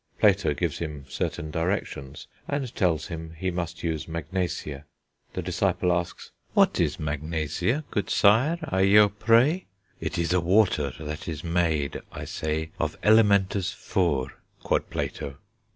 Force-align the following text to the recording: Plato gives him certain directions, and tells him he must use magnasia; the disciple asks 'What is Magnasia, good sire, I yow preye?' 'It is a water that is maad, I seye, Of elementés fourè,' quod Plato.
Plato 0.17 0.55
gives 0.55 0.79
him 0.79 1.05
certain 1.07 1.51
directions, 1.51 2.25
and 2.47 2.73
tells 2.73 3.05
him 3.09 3.35
he 3.37 3.51
must 3.51 3.83
use 3.83 4.07
magnasia; 4.07 4.85
the 5.33 5.43
disciple 5.43 5.93
asks 5.93 6.31
'What 6.55 6.79
is 6.79 6.99
Magnasia, 6.99 7.83
good 7.91 8.09
sire, 8.09 8.57
I 8.63 8.81
yow 8.81 9.09
preye?' 9.09 9.67
'It 9.99 10.17
is 10.17 10.33
a 10.33 10.41
water 10.41 10.91
that 10.99 11.27
is 11.27 11.43
maad, 11.43 12.01
I 12.11 12.23
seye, 12.25 12.71
Of 12.79 12.99
elementés 13.01 13.75
fourè,' 13.75 14.31
quod 14.63 14.89
Plato. 14.89 15.37